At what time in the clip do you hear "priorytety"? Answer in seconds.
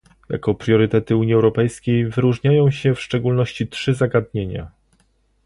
0.55-1.15